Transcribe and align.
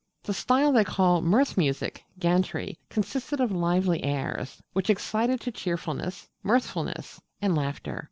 The 0.23 0.33
style 0.33 0.71
they 0.71 0.83
called 0.83 1.23
'Mirth 1.25 1.55
music' 1.57 2.03
(Ganntree) 2.19 2.79
consisted 2.89 3.39
of 3.39 3.51
lively 3.51 4.03
airs, 4.03 4.59
which 4.73 4.89
excited 4.89 5.39
to 5.41 5.51
cheerfulness, 5.51 6.27
mirthfulness, 6.43 7.21
and 7.39 7.55
laughter. 7.55 7.99